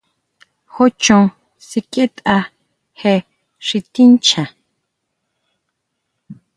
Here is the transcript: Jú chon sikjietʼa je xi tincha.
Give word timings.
Jú 0.73 0.85
chon 1.03 1.25
sikjietʼa 1.67 2.35
je 2.99 3.13
xi 3.65 3.79
tincha. 3.93 4.43